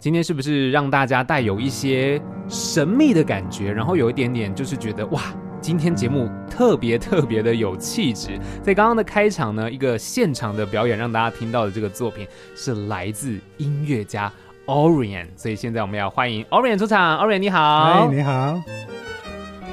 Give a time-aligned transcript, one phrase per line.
[0.00, 2.18] 今天是不是让大家带有一些
[2.48, 5.24] 神秘的感觉，然后有一点点就是觉得哇，
[5.60, 8.40] 今天节目特别特别的有气质。
[8.62, 14.32] 在刚刚的开场呢，一个现场的表演，让大家听到的这个作品是来自音乐家
[14.64, 17.18] Orion，所以现在我们要欢迎 Orion 出场。
[17.18, 18.58] Orion 你好，嗨，你好。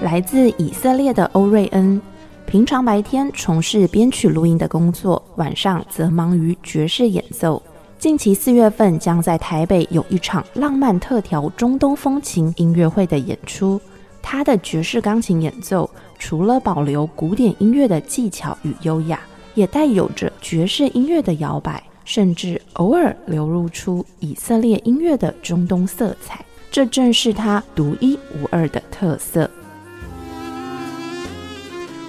[0.01, 2.01] 来自以色列的欧瑞恩，
[2.45, 7.63] 平常白天从事编曲录音的工作，晚上则忙于爵士演奏。
[7.99, 13.81] 近期四月份将在台北有一场浪漫特调中东风情音乐会的演出。
[14.21, 19.19] 他的爵士钢琴演奏除了保留古典音乐的技巧与优雅，
[19.55, 26.45] 也带有着爵士音乐的摇摆，甚至偶尔流露出以色列音乐的中东色彩。
[26.69, 29.49] 这正是他独一无二的特色。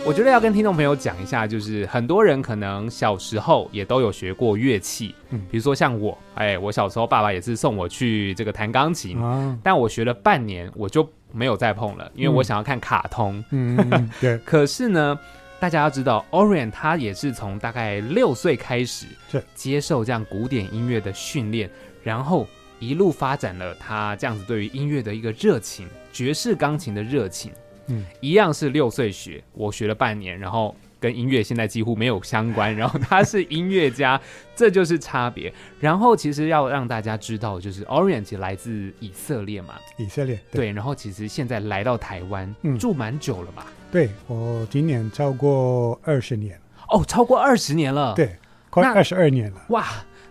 [0.07, 14.39] 我觉得要跟听众朋友讲一下，就是很多人可能小时候也都有学过乐器，嗯，比如说像我，哎，我小时候爸爸也是送我去这个弹钢琴，啊，但我学了半年我就没有再碰了，因为我想要看卡通，嗯，对。
[14.47, 15.19] 可是呢，
[15.61, 19.07] 大家要知道，Orion 他也是从大概六岁开始
[19.55, 21.69] 接受这样古典音乐的训练，
[22.03, 22.47] 然后
[22.79, 27.53] 一路发展了他这样子对于音乐的一个热情，爵士钢琴的热情。
[27.89, 32.75] 嗯，一样是六岁学，我学了半年，然后跟音乐现在几乎没有相关。
[32.75, 34.21] 然后他是音乐家，
[34.55, 35.53] 这就是差别。
[35.81, 37.85] 然后其实要让大家知道，就是
[38.25, 40.73] 实来自以色列嘛，以色列对，对。
[40.73, 43.67] 然后其实现在来到台湾，嗯，住蛮久了吧？
[43.91, 48.37] 对，我今年超过二十年哦，超过二十年了，对，
[48.71, 49.87] 快二十二年了，哇。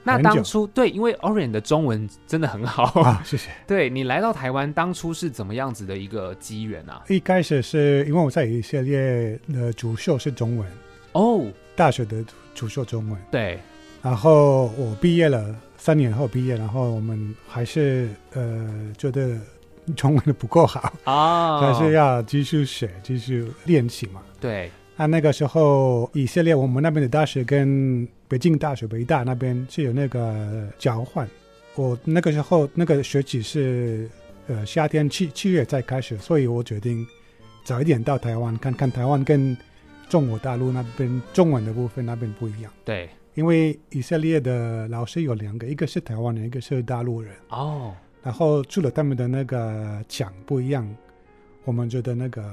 [0.07, 3.50] 那当初对，因为 Orion 的中文真的很好 啊，谢谢。
[3.68, 7.04] 对，你来到台湾，当初是怎么样子的一个机缘啊？
[7.09, 10.68] 一开始是因为我在以色列的主修是中文
[11.12, 11.45] 哦，
[11.75, 12.24] 大学的
[12.56, 13.19] 主修中文。
[13.30, 13.59] 对，
[14.01, 19.38] 然后我毕业了，三年后毕业，然后我们还是呃觉得
[19.95, 24.21] 中文的不够好啊，还是要继续学，继续练习嘛。
[24.39, 24.71] 对。
[24.99, 31.29] 那那个时候，以色列我们那边的大学跟北京大学北大那边是有那个交换。
[31.75, 34.09] 我那个时候那个学期是
[34.47, 37.05] 呃夏天七七月才开始，所以我决定
[37.63, 39.55] 早一点到台湾看看台湾跟
[40.09, 42.73] 中国大陆那边中文的部分那边不一样。
[42.83, 47.31] 对，因为以色列的老师有两个，一个是台湾人，一个是大陆人。
[47.49, 50.89] 哦，然后除了他们的那个讲不一样，
[51.65, 52.44] 我们觉得那个。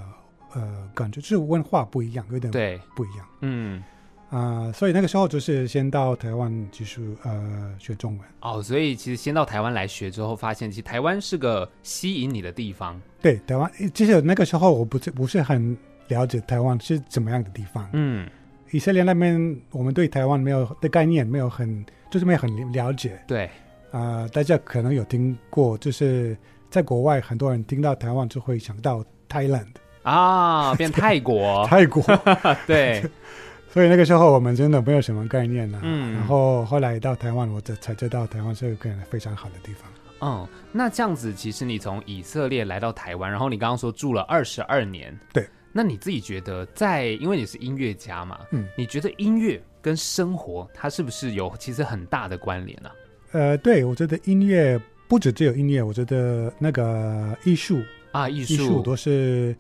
[0.55, 3.27] 呃，感觉就是文化不一样，有点对不一样。
[3.41, 3.83] 嗯
[4.31, 8.29] 啊、呃，所以那个时候就是先到台湾继续呃学中文。
[8.41, 13.01] 哦，所以其实先到台湾来学之后，发现其实台湾是个吸引你的地方。
[13.21, 15.77] 对，台湾其实那个时候我不是不是很
[16.09, 17.89] 了解台湾是怎么样的地方。
[17.93, 18.29] 嗯，
[18.73, 23.23] 以色列那边我们对台湾没有的概念，没有很就是没有很了解。
[23.29, 23.45] 对
[23.93, 26.37] 啊、呃，大家可能有听过，就是
[26.71, 29.69] 在国外很多人听到台湾就会想到 Thailand。
[30.05, 32.03] 啊，变泰国， 泰国，
[32.69, 33.03] 对，
[33.73, 35.81] 所以那个时候我们真的没有什么概念呢、啊。
[35.83, 39.91] 嗯，然后后来到台湾，我这才知道台湾是一个非常好的地方。
[40.21, 52.95] 嗯，那这样子，其实你从以色列来到台湾，然后你刚刚说住了二十二年，对，那你自己觉得在，因为你是音乐家嘛，嗯，你觉得音乐跟生活它是不是有其实很大的关联呢、啊？
[53.33, 54.79] 呃，对，我觉得音乐
[55.09, 59.57] 不止只有音乐，我觉得那个艺术啊，艺术都是。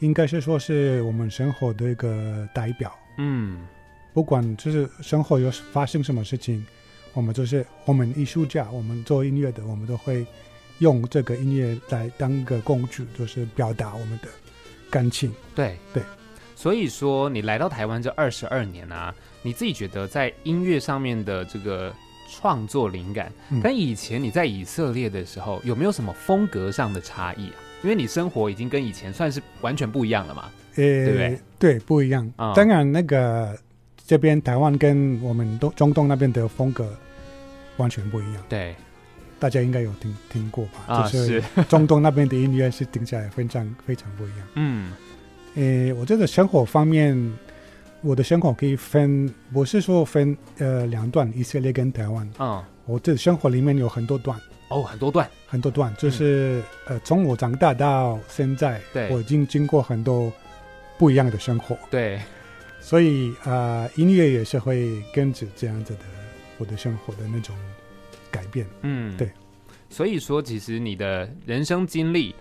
[0.00, 3.66] 应该是说是我们生活的一个代表，嗯，
[4.12, 6.64] 不管就是生活有发生什么事情，
[7.12, 10.24] 我我们就是我们艺术家，我们做音乐的，我们都会
[10.78, 14.28] 用这个音乐来当个工具，就是表达我们的
[14.88, 15.34] 感情。
[15.52, 16.00] 对对，
[16.54, 19.12] 所以说你来到台湾这二十二年啊，
[19.42, 21.92] 你自己觉得在音乐上面的这个
[22.30, 27.58] 创作灵感，嗯、跟以前你在以色列的时候有没有什么风格上的差异啊？
[27.82, 31.40] 因为你生活已经跟以前算是完全不一样了嘛，呃、欸，对不对？
[31.58, 32.24] 对，不一样。
[32.36, 33.56] 嗯、当然，那个
[34.06, 36.88] 这边台湾跟我们东中东那边的风格
[37.76, 38.42] 完全不一样。
[38.48, 38.74] 对，
[39.38, 40.94] 大家应该有听听过吧？
[40.94, 44.48] 啊、就是 中东那边的音乐是听起来非常非常不一样。
[44.54, 44.92] 嗯，
[45.54, 47.16] 呃、欸，我觉得生活方面，
[48.00, 52.28] 我的生活可以分，不是说分呃两段，以色列跟台湾。
[52.40, 54.36] 嗯，我这生活里面有很多段。
[54.68, 60.30] 哦，很多段，很多段，就是、嗯、呃，从我长大到现在，对，我已经经过很多
[60.98, 62.20] 不一样的生活，对，
[62.78, 66.00] 所以啊、呃，音乐也是会跟着这样子的
[66.58, 67.56] 我的生活的那种
[68.30, 69.30] 改变，嗯，对，
[69.88, 72.34] 所以说，其实你的人生经历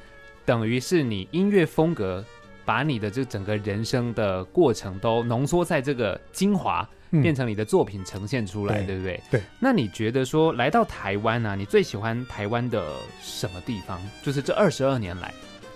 [0.45, 2.23] 等于是你音乐风格
[2.65, 6.88] 把你的这整个人生的过程都浓缩在这个精华。
[7.09, 9.21] 变成你的作品呈现出来，嗯、对不对？
[9.31, 9.42] 对。
[9.59, 12.83] 那你觉得说来到台湾啊，你最喜欢台湾的
[13.21, 13.99] 什么地方？
[14.21, 15.28] 就是这二十二年来，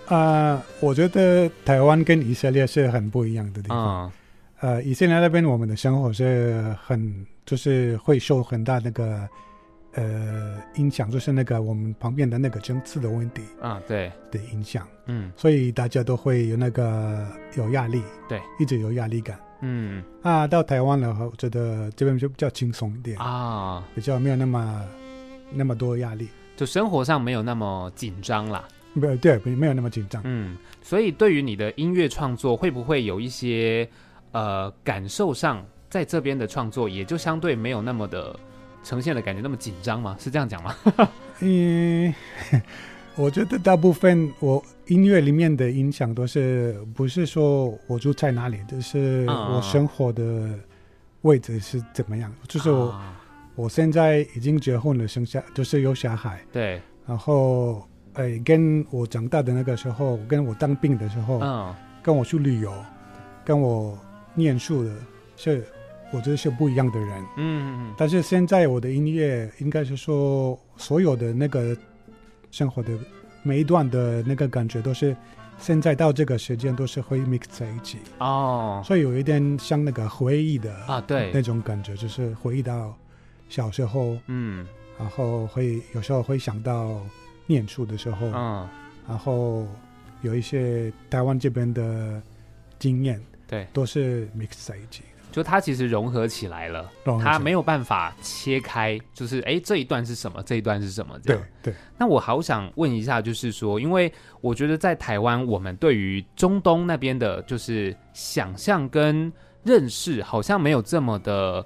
[0.06, 4.12] 啊、呃，我觉得台湾跟以色列是很不一样的地方。
[4.60, 9.28] 嗯、呃，以色列那边我们的生活是很，就是会受很大那个
[9.94, 14.86] 呃影响，就是那个我们旁边的那个政治的问题啊，对的影响。
[15.06, 19.38] 嗯，所以大家都会有那个有压力，对，一直有压力感。
[19.62, 24.84] 嗯啊，到台湾了，我觉得这边就比较轻松一点啊，比较没有那么
[25.50, 28.62] 那么多压力，就生活上没有那么紧张啦。
[28.92, 30.20] 没有，对，没有那么紧张。
[30.24, 33.88] 嗯，所以对于你的音乐创作，会不会有一些
[34.32, 38.38] 呃感受上，在这边的创作也就相对没有那么的
[38.84, 40.16] 呈现的感觉那么紧张吗？
[40.20, 40.76] 是这样讲吗？
[41.40, 42.12] 嗯。
[43.14, 50.58] 我觉得大部分我音乐里面的影响都是不是说我住在哪里，就是我生活的
[51.20, 52.32] 位置是怎么样。
[52.32, 53.20] 嗯、就是我、啊、
[53.54, 56.40] 我现在已经结婚了，生下就是有小孩。
[56.50, 56.80] 对。
[57.06, 62.72] 然后，哎，跟我长大的那个时候，跟我当兵的时候，嗯，跟我去旅游，
[63.44, 63.98] 跟我
[64.34, 64.90] 念书的，
[65.36, 65.62] 是
[66.12, 67.22] 我觉得是不一样的人。
[67.36, 67.94] 嗯嗯嗯。
[67.98, 71.76] 但是现在我的音乐应该是说所有的那个。
[72.52, 72.92] 生活的
[73.42, 75.16] 每一段的那个感觉都是，
[75.58, 77.98] 现在到这个时间都是会 mix 在一起。
[78.18, 82.94] 哦，所以有一点像那个回忆的啊，对，那种感觉就是回忆到
[83.48, 84.64] 小时候，嗯，
[84.98, 87.00] 然后会有时候会想到
[87.46, 88.68] 念书的时候，嗯，
[89.08, 89.66] 然后
[90.20, 92.22] 有一些台湾这边的
[92.78, 95.02] 经验，对，都是 mix 在一起。
[95.32, 96.88] 就它其实融合起来了，
[97.20, 101.42] 它没有办法切开，就是哎，这一段是什么，这一段是什么这样。
[101.62, 101.76] 对对。
[101.98, 109.32] 那我好想问一下，就是说，因为我觉得在台湾，我们对于中东那边的，就是想象跟
[109.64, 111.64] 认识，好像没有这么的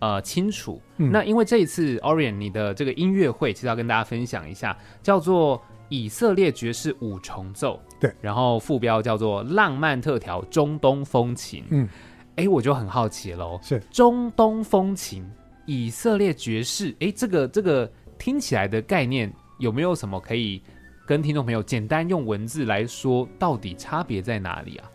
[0.00, 0.80] 呃清楚。
[0.98, 1.10] 嗯。
[1.10, 7.80] 那因为这一次 Orion 你的这个音乐会，其实要跟大家分享一下，叫做以色列爵士五重奏。
[7.98, 8.12] 对。
[8.20, 11.64] 然后副标叫做浪漫特调中东风情。
[11.70, 11.88] 嗯。
[12.36, 15.26] 哎，我就很好奇喽，是中东风情、
[15.64, 20.62] 以色列爵士，哎，这个这个听起来的概念有没有什么可以
[21.06, 24.90] 跟听众朋友简单用文字来说，到底差别在哪里啊？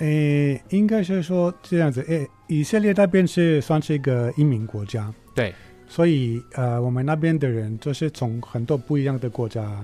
[0.00, 5.54] 诶，应该是说这样子，诶，以色列那边是算是一个移民国家，对，
[5.88, 9.82] 所以呃，我们那边的人就是从很多不一样的国家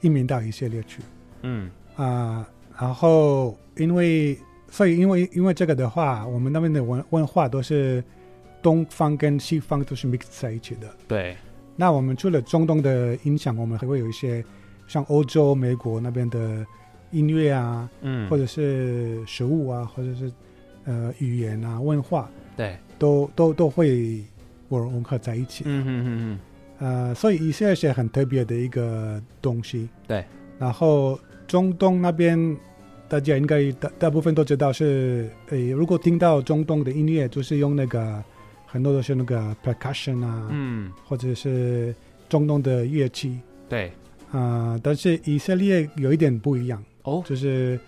[0.00, 1.02] 移民到以色列去，
[1.42, 2.46] 嗯啊、呃，
[2.80, 4.36] 然后因为。
[4.72, 8.02] 所以，因为因为这个的话，我们那边的文文化都是
[8.62, 10.88] 东方跟西方都是 mix 在一起的。
[11.06, 11.36] 对。
[11.76, 14.42] 那我们除了中东的影响，我们还会有一些
[14.88, 16.64] 像欧洲、美国那边的
[17.10, 20.32] 音乐啊，嗯，或者是食物啊，或者是
[20.86, 24.24] 呃语言啊、文化，对，都都都会
[24.70, 25.64] 融合在一起。
[25.66, 26.38] 嗯嗯嗯嗯。
[26.78, 29.86] 呃，所以一些是很特别的一个东西。
[30.08, 30.24] 对。
[30.58, 32.56] 然后中东那边。
[33.12, 38.24] 大家应该大大部分都知道是，诶，如果听到中东的音乐，就是用那个
[38.64, 41.94] 很多都是那个 percussion 啊，嗯，或者是
[42.30, 43.38] 中东的乐器，
[43.68, 43.88] 对，
[44.30, 47.78] 啊、呃，但是以色列有一点不一样哦，就是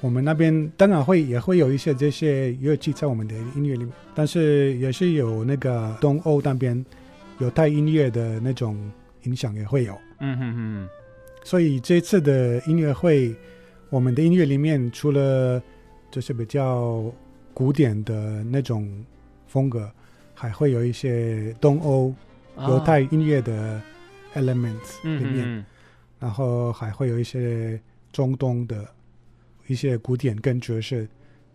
[0.00, 6.82] 我们那边当然会也会有一些这些乐器在我们的音乐里面，但是也是有那个东欧那边
[7.40, 8.90] 犹太音乐的那种
[9.24, 10.88] 影响也会有，嗯哼哼，
[11.44, 13.36] 所以这次的音乐会。
[13.92, 15.62] 我们的音乐里面，除了
[16.10, 17.12] 就是比较
[17.52, 19.04] 古典的那种
[19.46, 19.92] 风格，
[20.32, 22.14] 还会有一些东欧
[22.56, 23.78] 犹太音乐的
[24.34, 25.64] elements 里面，嗯嗯
[26.18, 27.78] 然后还会有一些
[28.10, 28.88] 中东的
[29.66, 31.06] 一些古典跟爵士，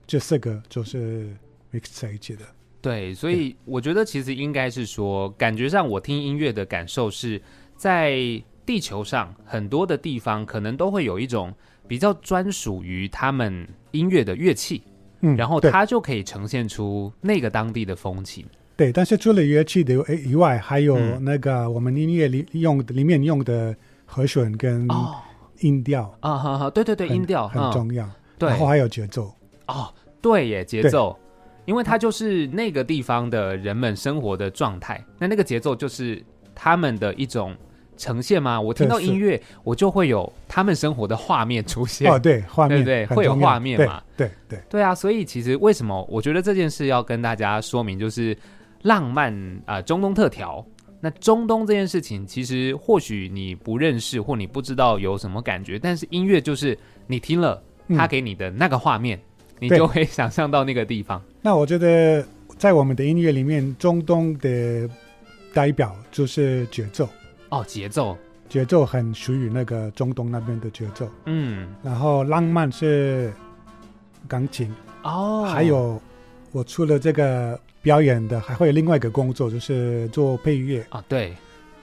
[0.06, 1.36] 这四个就是
[1.74, 2.46] mix 在一起的。
[2.82, 7.42] 对，所以我觉得其实应该是说，感觉上我听音乐的感受是
[7.76, 8.16] 在
[8.64, 11.52] 地球上很多的地方，可能都会有一种
[11.88, 14.84] 比较专属于他们音乐的乐器，
[15.22, 18.46] 嗯，然后它就可以呈现出那个当地的风情。
[18.76, 23.76] 对，但是除了乐器的以外，还有那个我们音乐里用里面用的
[24.06, 24.88] 和弦跟
[25.62, 28.08] 音调啊，哈哈，对对对，音调很重要。
[28.38, 29.34] 对，然后还有节奏。
[29.68, 29.92] 哦，
[30.22, 31.18] 对耶，节奏。
[31.66, 36.24] 因为它就是那个地方的人们生活的状态，那那个节奏就是
[36.56, 37.54] 他们的一种
[37.98, 38.60] 呈现吗？
[38.62, 42.12] 我听到音乐，我就会有他们生活的画面出现。
[42.12, 44.02] 哦，对， 画面，对对，会有画面嘛？
[44.16, 44.96] 对对对，对啊！
[44.96, 48.38] 所以其实为什么我觉得这件事要跟大家说明，就是
[48.84, 49.34] 浪漫
[49.66, 50.66] 啊、呃，中东特调。
[51.00, 59.18] 那中东这件事情，其实或许你不认识或你不知道有什么感觉，但是音乐就是你听了，他给你的那个画面。
[59.18, 59.22] 嗯
[59.60, 61.20] 你就会想象到那个地方。
[61.42, 62.24] 那我觉得，
[62.60, 64.88] 在我们的音乐里面，中东的
[65.52, 67.10] 代表就是节奏。
[67.50, 68.18] 哦，节奏，
[68.50, 71.10] 节奏很属于那个中东那边的节奏。
[71.26, 73.34] 嗯，然后浪漫是
[74.28, 74.74] 钢琴。
[75.04, 76.02] 哦，还有
[76.52, 80.86] 我除了这个表演的，还会有另外一个工作，就是做配乐。
[80.90, 81.36] 啊，对。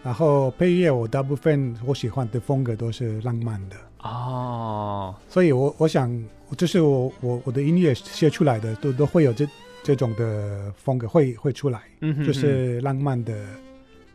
[0.02, 3.76] 然后配乐，我大部分我喜欢的风格都是浪漫的。
[4.02, 6.22] 哦，所以我我想。
[6.58, 9.48] 就是我我我的音乐写出来的都都会有这
[9.82, 13.34] 这种的风格会会出来，嗯哼哼，就是浪漫的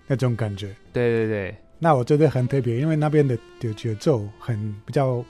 [0.09, 0.75] 那种感觉。
[0.91, 5.23] 对对对，那我觉得很特别，因为那边的的节奏很比较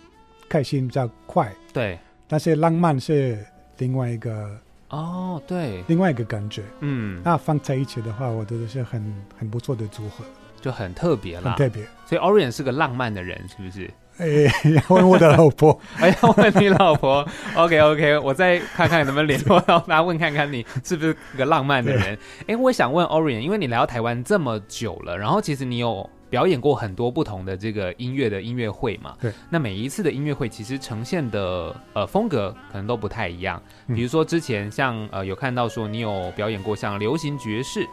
[0.48, 1.54] 开心，比较快。
[1.74, 3.38] 对，但是浪漫是
[3.78, 4.58] 另外一个
[4.88, 6.64] 哦，对，另外一个感觉。
[6.80, 10.24] 嗯，那放在一起的话，我觉得是很很不错的组合，
[10.62, 11.86] 就很特别了，很特别。
[12.06, 13.92] 所以 Orion 是个浪漫的人，是不是？
[14.20, 17.26] 哎，要问我的老婆， 哎，要问你老婆。
[17.56, 22.18] OK OK，我再看看能不能联络到他，问看看你是不是个浪漫的人。
[22.46, 29.16] 哎，我想问 Orion，因为你来到台湾这么久了，然后其实你有表演过很多不同的这个音乐的音乐会嘛？
[29.22, 29.32] 对。
[29.50, 33.62] 那每一次的音乐会其实呈现的呃风格可能都不太一样。
[33.88, 37.88] 比如说之前像呃有看到说你有表演过像流行爵士。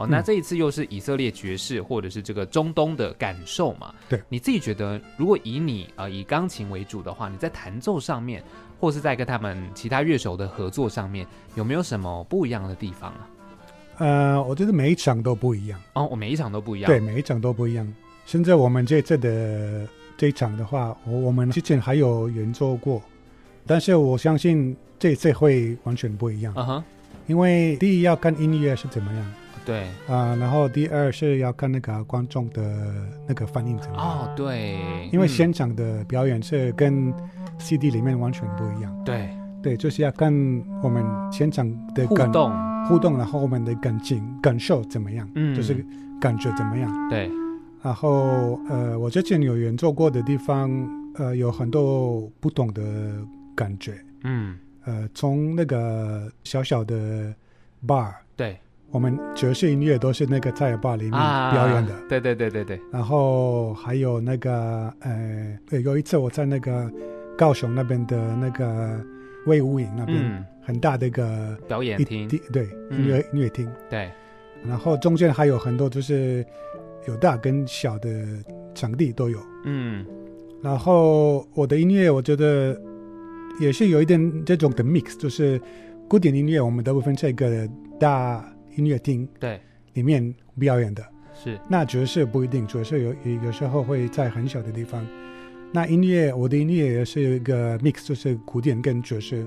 [0.00, 3.94] 哦，那这一次又是以色列爵士，或者是这个中东的感受嘛？
[4.08, 8.42] 对，你自己觉得，如果以你呃以钢琴为主的话，你在弹奏上面，
[8.80, 13.28] 或是在跟他们其他乐手的合作上面，有没有什么不一样的地方啊？
[13.98, 17.86] 呃，我觉得每一场都不一样哦，我每一场都不一样，对，每一场都不一样。
[18.24, 23.02] 现在我们这次的这一场的话，我我们之前还有演奏过，
[23.66, 26.54] 但是我相信这次会完全不一样。
[26.56, 26.84] 嗯哼，
[27.26, 29.32] 因为第一要看音乐是怎么样。
[29.70, 32.60] 对啊、呃，然后第二是要看那个观众的
[33.28, 37.14] 那个反应怎么样哦，对，因为现场的表演是跟
[37.56, 38.92] CD 里面完全不一样。
[39.04, 39.30] 对
[39.62, 40.32] 对，就是要看
[40.82, 42.50] 我们现场的互动
[42.88, 45.86] 互动，然后我们的感情感受怎么样，嗯，就是
[46.20, 47.08] 感觉怎么样。
[47.08, 47.30] 对，
[47.80, 50.68] 然后呃，我之前有演奏过的地方，
[51.14, 52.82] 呃，有很多不同的
[53.54, 53.94] 感觉。
[54.24, 57.32] 嗯，呃，从那个小小的
[57.86, 58.12] bar。
[58.34, 58.58] 对。
[58.92, 62.80] 我们爵士音乐都是那个在 bar 里面表演的，啊，对对对对对。
[62.90, 66.90] 然后还有那个呃，对有一次我在那个
[67.38, 69.00] 高雄那边的那个
[69.46, 73.70] 魏无影那边，嗯，很大的一个表演厅，对，音乐，嗯，音乐厅。
[73.88, 74.10] 对。
[74.66, 76.44] 然后中间还有很多，就是
[77.06, 78.10] 有大跟小的
[78.74, 79.38] 场地都有。
[79.66, 80.04] 嗯。
[80.60, 82.76] 然后我的音乐，我觉得
[83.60, 85.60] 也是有一点这种的 mix，就是
[86.08, 87.68] 古典音乐，我们大部分这个
[88.00, 88.44] 大。
[88.76, 89.60] 音乐厅对
[89.94, 95.06] 里面表演的是，那爵士不一定，爵士有有时候会在很小的地方。
[95.72, 99.46] 那音乐，我的音乐也是一个 mix，就是古典跟爵士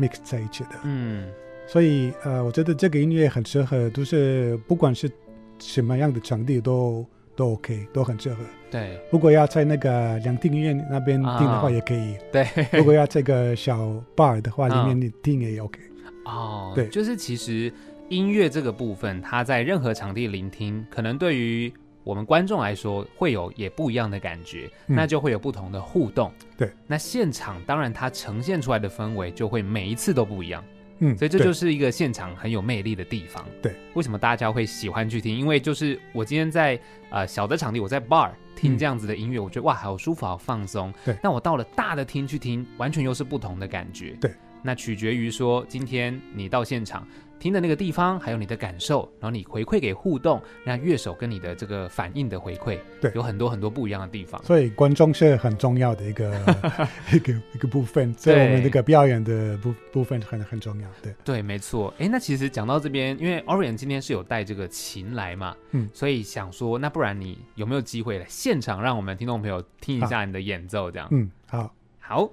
[0.00, 0.70] mix 在一起的。
[0.84, 1.28] 嗯，
[1.66, 5.10] 所以呃，我觉得这个音乐很适合，都是不管是
[5.58, 8.42] 什么样的场地都都 OK，都很适合。
[8.70, 12.16] 对，如果要在那个两厅院那边听的话，也可以。
[12.32, 15.80] 对，如果要这个小 bar 的话，里面你听也 OK。
[16.24, 17.72] 哦，对，就是其实。
[18.08, 21.72] 音乐这个部分，它在任何场地聆听，可能对于
[22.04, 26.32] 我们观众来说会有也不一样的感觉，嗯，那就会有不同的互动。
[26.56, 30.64] 对，那现场当然它呈现出来的氛围就会每一次都不一样。
[31.00, 33.44] 嗯，所以这就是一个现场很有魅力的地方。
[33.62, 35.36] 对，为什么大家会喜欢去听？
[35.36, 40.92] 因为就是我今天在呃小的场地，我在 bar 听这样子的音乐，嗯，我觉得哇，好舒服，好放松。
[41.04, 44.16] 对，那我到了大的厅去听，完全又是不同的感觉。
[44.20, 44.30] 对。
[44.60, 47.06] 那取决于说，今天你到现场，
[47.38, 54.42] 听的那个地方，还有你的感受，然后你回馈给互动，让乐手跟你的这个反应的回馈，对，有很多很多不一样的地方。
[54.44, 56.32] 所以观众是很重要的一个
[57.12, 60.88] 一个一个部分，在我们这个表演的部部分很很重要。
[61.02, 61.92] 对对，没错。
[61.98, 70.90] 哎，那其实讲到这边，因为 Orion 今天是有带这个琴来嘛，嗯，所以想说，那不然你有没有机会来现场让我们听众朋友听一下你的演奏？
[70.90, 72.30] 这样，嗯，好，好。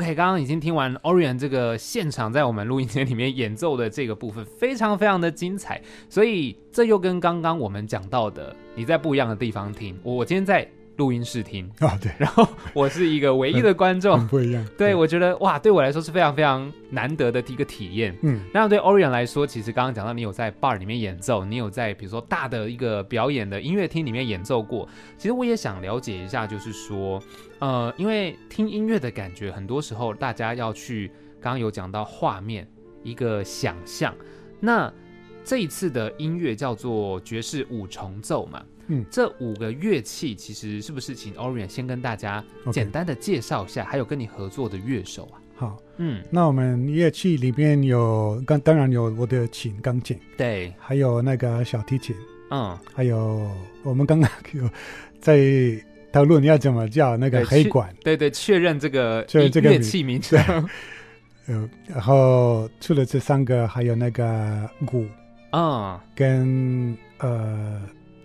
[0.00, 5.78] OK，刚刚已经听完 Orion 这个现场在我们录音间里面演奏的这个部分，非常非常的精彩。
[6.08, 10.66] 所以这又跟刚刚我们讲到的，你在不一样的地方听，我我今天在
[11.00, 14.62] 录音室听啊，对， 然后我是一个唯一的观众，不一样。
[14.76, 18.14] 对，我觉得哇，对我来说是非常非常难得的一个体验。
[18.22, 24.86] 嗯，那对 Orion 来说，其实刚刚讲到你有在 bar 里面演奏，你有在比如说大的一个表演的音乐厅里面演奏过。
[25.16, 27.22] 其实我也想了解一下，就是说。
[27.60, 31.08] 呃，因为听音乐的感觉，很多时候大家要去，
[31.40, 32.66] 刚刚有讲到画面，
[33.02, 34.14] 一个想象。
[34.60, 34.92] 那
[35.44, 45.40] 这一次的音乐叫做爵士五重奏嘛，嗯，这五个乐器其实是不是请 Orion 先跟大家简单的介绍一下.还有跟你合作的乐手啊？
[45.56, 52.14] 好，嗯，那我们乐器里面有，刚当然有我的琴，钢琴，对，还有那个小提琴，
[52.50, 53.50] 嗯，还有
[53.82, 54.68] 我们刚刚有
[55.20, 55.40] 在。
[56.12, 60.36] 讨论要怎么叫那个黑管，对对，确认这个乐器名称。
[61.46, 65.06] 呃，然后除了这三个，还有那个鼓。
[65.50, 67.80] 啊，跟呃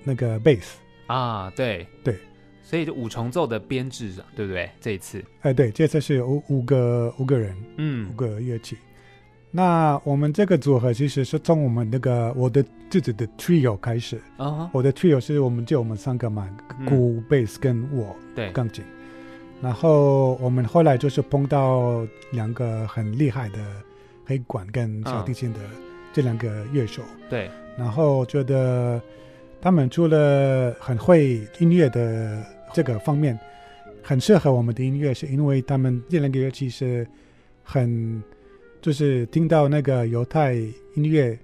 [0.06, 1.86] 那个贝斯啊，对。
[2.04, 2.16] 对，
[2.64, 4.70] 所以就五重奏的编制，对不对？
[4.80, 8.78] 这一次，哎，对，这次是五五个五个人，嗯，五个乐器。
[9.52, 14.22] 那我们这个组合其实是从我们那个我的自己的 trio 开始。
[14.38, 16.50] 啊，我的 trio 是我们就我们三个嘛，
[16.86, 18.84] 鼓、贝斯跟我，对，钢琴。
[19.62, 23.58] 然后我们后来就是碰到两个很厉害的
[24.26, 25.60] 黑管跟小提琴的
[26.12, 27.50] 这两个乐手，对。
[27.78, 29.02] 然后觉得
[29.62, 33.38] 他们除了很会音乐的这个方面，
[34.02, 37.08] 很适合我们的音乐，是因为他们这两个乐器是
[37.64, 38.22] 很。
[38.82, 40.54] 就是听到那个犹太
[40.94, 41.36] 音乐，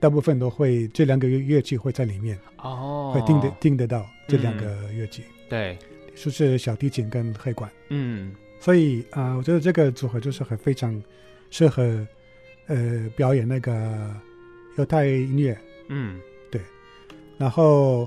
[0.00, 5.78] 大部分都会这两个乐乐器会在里面哦，会听得听得到这两个乐器，嗯、对，
[6.16, 11.00] 就是小提琴跟黑管，嗯，所以啊、呃，我觉得这个组合就是很非常
[11.48, 12.04] 适合
[12.66, 14.12] 呃表演那个
[14.76, 15.56] 犹太音乐，
[15.90, 16.29] 嗯，对，
[17.40, 18.06] 然后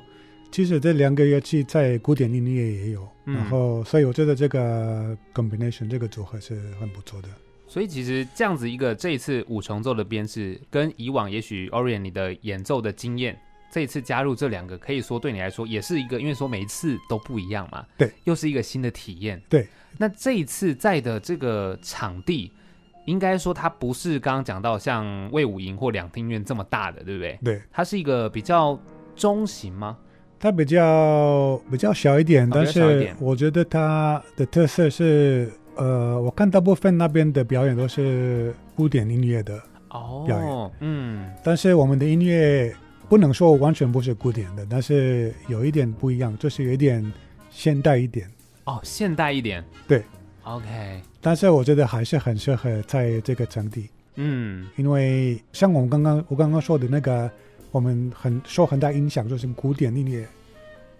[0.51, 7.27] 其实这两个乐器在古典音乐也有，嗯、然后所以我觉得这个 combination 这个组合是很不错的。
[7.67, 13.35] 所以其实这样子一个这一次五重奏的编制，跟以往也许 Orion 你的演奏的经验，
[13.71, 19.67] 这一次加入这两个，可以说对你来说也是一个，因为说每一次都不一样嘛，对，又是一个新的体验，对。
[19.97, 22.51] 那这一次在的这个场地，
[23.07, 27.39] 应该说它不是刚刚讲到像魏武营或两厅院这么大的，对不对？
[27.43, 28.79] 对，它是一个比较
[29.15, 29.97] 中型吗？
[30.39, 35.51] 它比较比较小一点，但是我觉得它的特色是。
[35.75, 42.71] 呃，我看大部分那边的表演都是古典音乐的哦表演，哦，嗯，但是我们的音乐
[43.09, 47.03] 不能说完全不是古典的，但是有一点不一样，就是有一点
[47.49, 48.29] 现代一点。
[48.65, 50.03] 哦，现代一点，对
[50.43, 51.01] ，OK。
[51.19, 57.27] 但是我觉得还是很适合在这个场地，嗯，因为像我们刚刚我刚刚说的那个，
[57.73, 60.25] 我们很受很大影响，就是古典音乐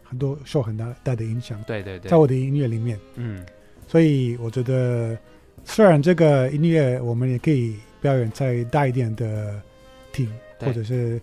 [0.03, 3.45] 很多受很大大的影响，对对对，在我的音乐里面，嗯。
[3.85, 5.15] 所以我觉得，
[5.65, 9.61] 虽然这个音乐我们也可以表演在大一点的
[10.11, 11.21] 厅或者是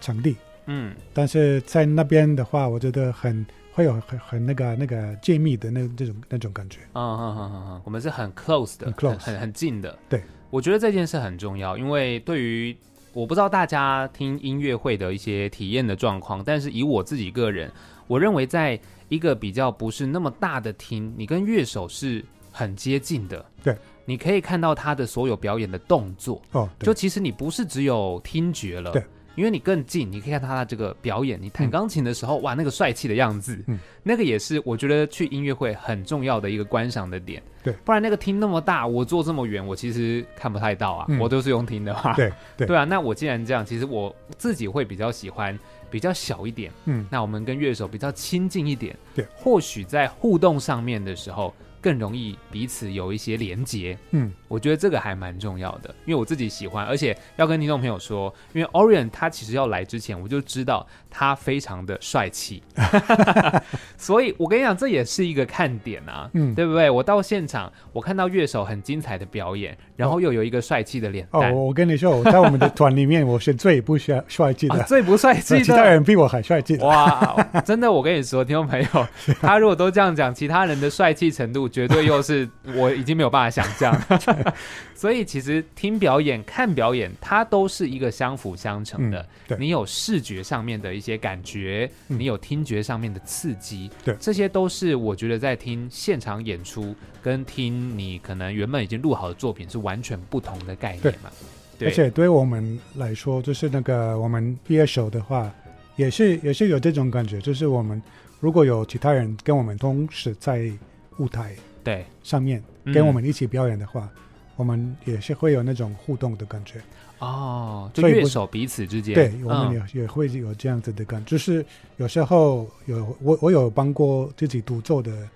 [0.00, 0.36] 场地，
[0.66, 6.80] 嗯，但是在那边的话，我觉得很会有很很那个那个紧密的那这种那种感觉。
[6.92, 9.98] 嗯嗯嗯嗯嗯，我们是很 close 的，很 close，很很近的。
[10.08, 12.76] 对，我觉得这件事很重要，因为对于
[13.12, 17.70] 我不知道大家听音乐会的一些体验的状况，但是以我自己个人，
[18.06, 23.44] 我认为在一个比较不是那么大的厅，你跟乐手是很接近的。
[23.62, 26.40] 对，你可以看到他的所有表演的动作。
[26.52, 28.92] 哦，就其实你不是只有听觉了。
[28.92, 31.40] 对，因为你更近，你可以看他的这个表演。
[31.40, 37.42] 你弹钢琴的时候，嗯、哇，那个帅气的样子，嗯，那个也是我觉得去音乐会很重要的一个观赏的点。
[37.62, 41.06] 对，不然那个厅那么大，我坐这么远，我其实看不太到啊。
[41.08, 42.12] 嗯、我都是用听的话。
[42.14, 45.58] 对对对啊，那我既然这样，其实我自己会比较喜欢。
[45.90, 62.62] 比较小一点，嗯，那我们跟乐手比较亲近一点，对，或许在互动上面的时候更容易彼此有一些连结，嗯，我觉得这个还蛮重要的，因为我自己喜欢，而且要跟听众朋友说，因为 Orion 他其实要来之前我就知道他非常的帅气，
[63.96, 66.90] 所以我跟你讲，这也是一个看点啊，嗯，对不对？
[66.90, 75.64] 我到现场，我看到乐手很精彩的表演，然后又有一个帅气的脸蛋，哦，我跟你说，我在我们的团里面，我是最不帅帅气的，啊，最不帅气的。
[75.64, 76.76] 其他人比我还帅气。
[76.76, 77.34] 哇，
[77.64, 79.06] 真的，我跟你说，听众朋友，
[79.40, 83.98] 他如果都这样讲，其他人的帅气程度绝对又是我已经没有办法想象。
[84.94, 89.20] 所以其实听表演、看表演，它都是一个相辅相成的。
[89.20, 101.30] 嗯、对，你有视觉上面的一些感觉，嗯、你有听觉上面的刺激，对，这些都是我觉得在听现场演出跟听你可能原本已经录好的作品是完全不同的概念嘛。
[101.78, 105.52] 对，对，而且对我们来说，就是那个我们乐手的话。
[105.94, 108.02] 也是也是有这种感觉，就是我们
[108.40, 110.72] 如果有其他人跟我们同时在
[111.18, 112.62] 舞台对上面
[112.94, 114.22] 跟我们一起表演的话，嗯、
[114.56, 116.80] 我们也是会有那种互动的感觉。
[117.18, 121.64] 哦，就乐手彼此之间，对，我们也、嗯、也会有这样子的感觉，就是
[121.96, 125.28] 有时候有我我有帮过自己独奏的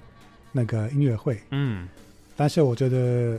[0.52, 1.88] 那个音乐会，嗯，
[2.37, 3.38] 但是我觉得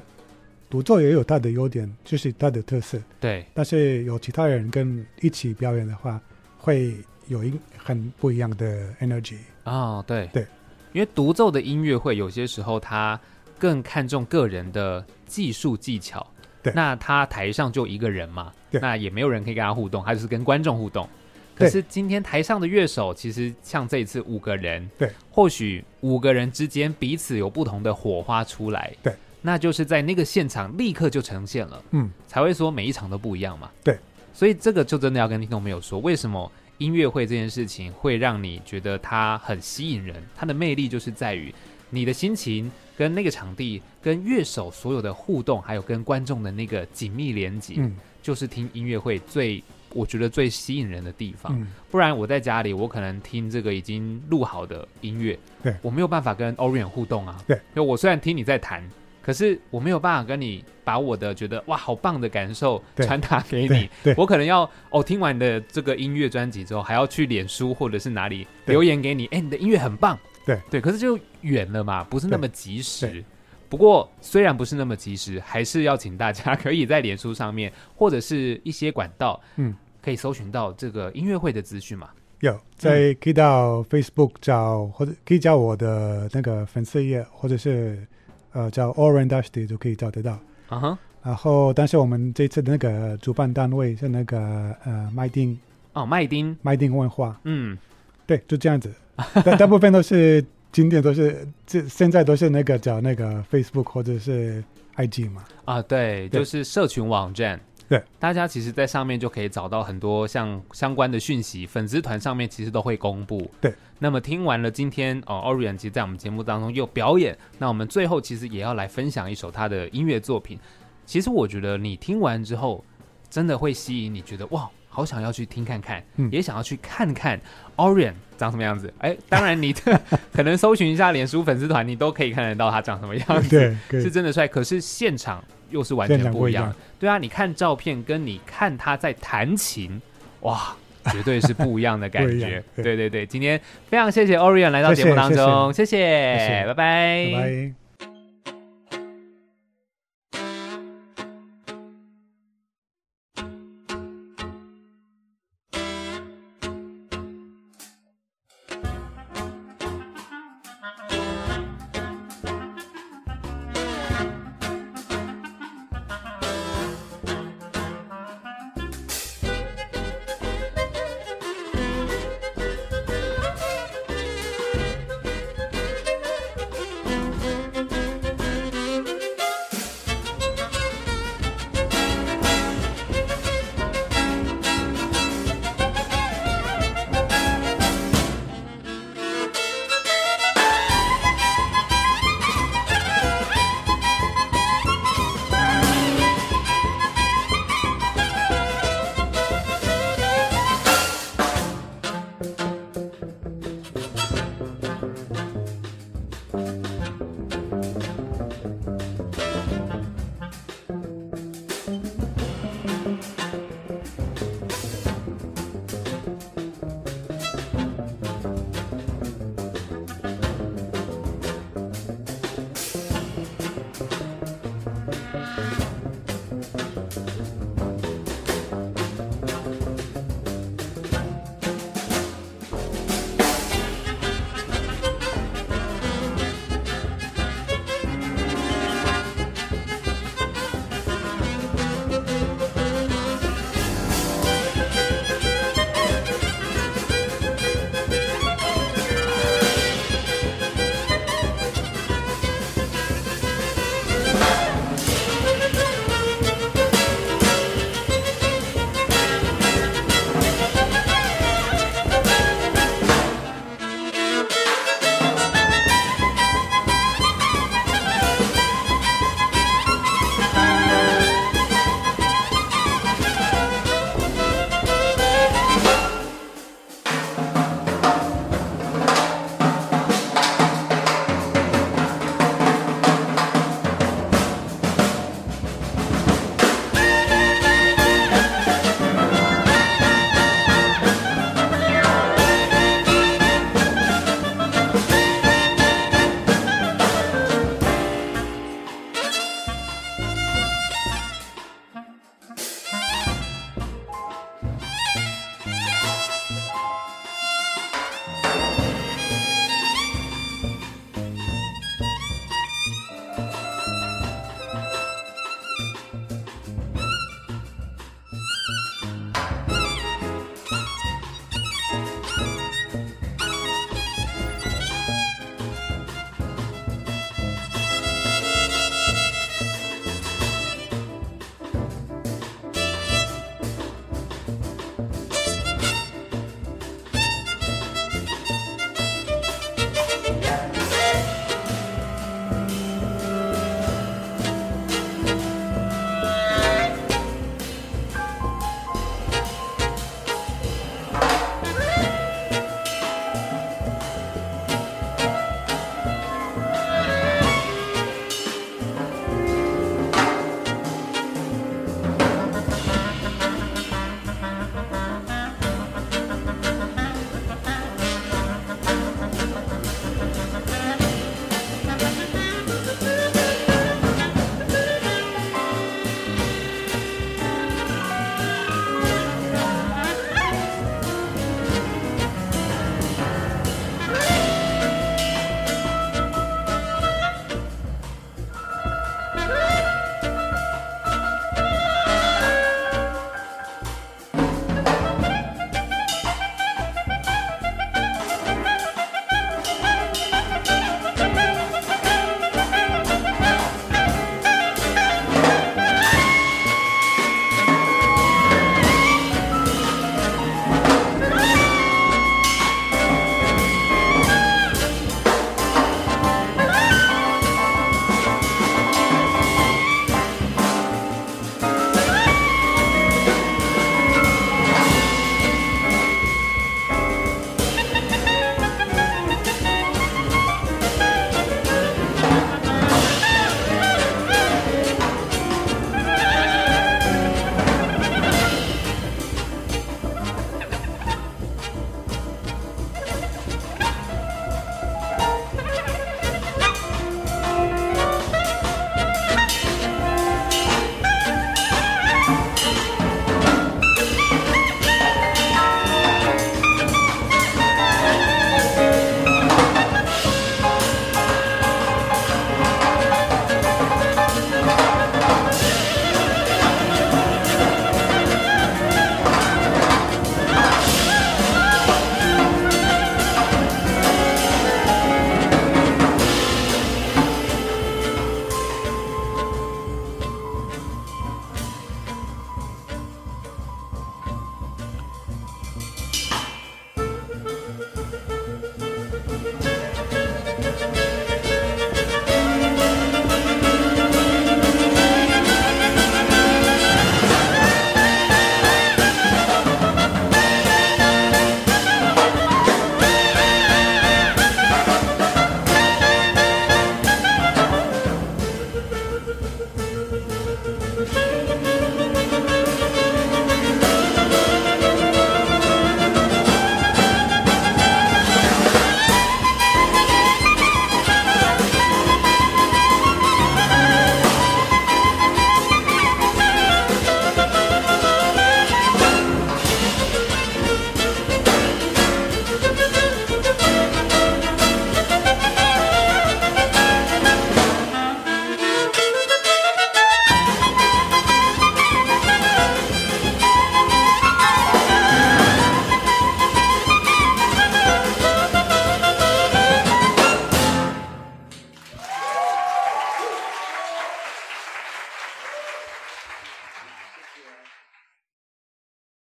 [0.70, 6.22] 独奏也有它的优点，就是它的特色，对，但是有其他人跟一起表演的话。
[6.60, 10.28] 会有一很不一样的 energy 啊、哦，对。
[10.34, 10.46] 对，
[10.92, 13.18] 因为独奏的音乐会有些时候他
[13.60, 16.26] 更看重个人的技术技巧，
[16.64, 21.08] 对，那他台上就一个人嘛，对，那也没有人可以跟他互动，他就是跟观众互动。
[21.56, 33.98] 可是今天台上的乐手，其实像这一次五个人，对，或许五个人之间彼此有不同的火花出来，对，那就是在那个现场立刻就呈现了，嗯，才会说每一场都不一样嘛，对，
[34.34, 40.22] 所以这个就真的要跟听众朋友说，为什么音乐会这件事情会让你觉得它很吸引人？
[40.36, 41.52] 它的魅力就是在于
[41.90, 49.64] 你的心情跟那个场地、跟乐手所有的互动，还有跟观众的那个紧密连接，嗯，就是听音乐会最。
[49.94, 57.42] 我觉得最吸引人的地方，嗯，不然我在家里，我可能听这个已经录好的音乐，对，我没有办法跟 Orion 互动啊。
[57.48, 58.84] 对，就我虽然听你在弹，
[59.24, 63.90] 可是我没有办法跟你把我的觉得哇好棒的感受传达给你。
[64.18, 70.20] 我可能要哦听完你的这个音乐专辑之后，还要去脸书或者是哪里留言给你，哎，你的音乐很棒。
[70.48, 73.24] 对对，可是就远了嘛，不是那么及时。
[73.70, 79.76] 不过虽然不是那么及时，还是要请大家可以在脸书上面或者是一些管道，嗯。
[80.00, 82.08] 可以搜寻到这个音乐会的资讯嘛？
[82.40, 88.08] 有，在可以到 Facebook 找，或者可以找我的那个粉丝页，或者是
[88.54, 90.40] 呃叫 Orange Dusty 都可以找得到。
[90.70, 91.00] 啊哈。
[91.24, 95.60] 然后，但是我们这次的那个主办单位是那个呃麦丁。
[95.92, 96.56] 哦，麦丁。
[96.62, 97.38] 麦丁文化。
[97.44, 97.78] 嗯，
[98.26, 98.94] 对，就这样子。
[99.44, 104.64] 大大部分都是景点都是这现在都是那个叫那个 Facebook 或者是
[104.96, 105.44] IG 嘛。
[105.66, 107.60] 啊，对，对就是社群网站。
[107.90, 113.50] 对，大家其实，在上面就可以找到很多像相关的讯息，粉丝团上面其实都会公布。
[113.62, 120.60] 对，那么听完了今天哦，Orion 其实在我们节目当中又表演，那我们最后其实也要来分享一首他的音乐作品。
[121.06, 122.84] 其实我觉得你听完之后，
[123.30, 127.40] 真的会吸引你，觉得哇，好想要去听看看，嗯、也想要去看看
[127.76, 128.92] Orion 长什么样子。
[128.98, 130.02] 哎，当然你的
[130.34, 134.48] 可能搜寻一下脸书粉丝团，你都可以看得到他长什么样子， 对，是真的帅。
[134.48, 135.44] 可是现场。
[135.70, 140.02] 又是完全不一样，对啊，你看照片跟你看他在弹琴，
[140.40, 140.74] 哇，
[141.12, 142.64] 绝对是不一样的感 觉。
[142.78, 147.32] 对对对，今天非常谢谢 Orion 来到节目当中，谢谢，谢谢，谢谢，拜拜。
[147.34, 147.87] 拜拜。